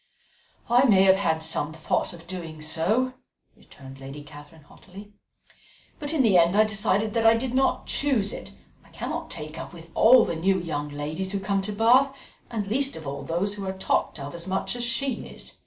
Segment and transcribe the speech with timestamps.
[0.67, 3.13] "I may have had some thoughts of doing so,"
[3.55, 5.13] returned Lady Catherine haughtily;
[5.99, 8.51] "but in the end I decided that I did not choose it;
[8.83, 12.17] I cannot take up with all the new young ladies who come to Bath,
[12.49, 15.59] and least of all those who are talked of as much as she is.